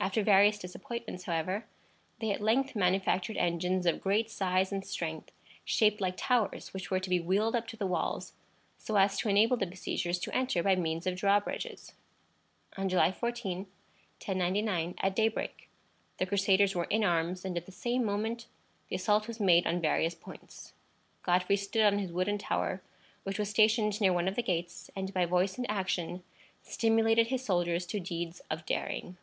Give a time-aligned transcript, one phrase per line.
[0.00, 1.66] After various disappointments, however,
[2.20, 5.30] they at length manufactured engines of great size and strength,
[5.64, 8.32] shaped like towers, which were to be wheeled up to the walls,
[8.78, 11.92] so as to enable the besiegers to enter by means of drawbridges.
[12.78, 13.66] On July 14,
[14.24, 15.68] 1099, at daybreak,
[16.16, 18.46] the Crusaders were in arms, and at the same moment
[18.88, 20.72] the assault was made on various points.
[21.24, 22.80] Godfrey stood on his wooden tower,
[23.24, 26.22] which was stationed near one of the gates, and by voice and action
[26.62, 29.18] stimulated his soldiers to deeds of daring.